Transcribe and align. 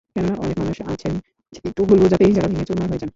কেননা, 0.15 0.33
অনেক 0.37 0.55
মানুষ 0.59 0.77
আছেন, 0.93 1.13
একটু 1.65 1.81
ভুল 1.85 1.97
বোঝাতেই 1.99 2.31
যাঁরা 2.31 2.47
ভেঙে 2.47 2.65
চুরমার 2.65 2.89
হয়ে 2.89 3.01
যান। 3.01 3.09